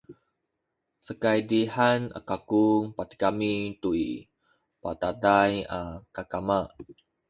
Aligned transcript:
sakaydihan 1.05 1.99
kaku 2.29 2.65
patigami 2.97 3.55
tu 3.81 3.89
i 4.07 4.11
bataday 4.81 5.51
a 5.79 5.79
kakama 6.15 6.59